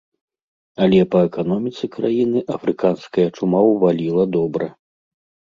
[0.85, 4.73] Але па эканоміцы краіны афрыканская чума ўваліла добра.